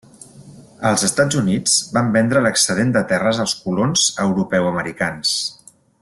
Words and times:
Els 0.91 1.01
Estats 1.07 1.37
Units 1.41 1.75
van 1.97 2.09
vendre 2.17 2.41
l'excedent 2.45 2.95
de 2.97 3.05
terres 3.13 3.43
als 3.47 3.53
colons 3.67 4.07
europeu-americans. 4.27 5.35